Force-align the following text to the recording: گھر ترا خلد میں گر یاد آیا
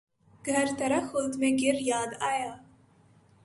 گھر 0.43 0.65
ترا 0.77 0.99
خلد 1.09 1.33
میں 1.39 1.51
گر 1.61 1.77
یاد 1.91 2.11
آیا 2.29 2.51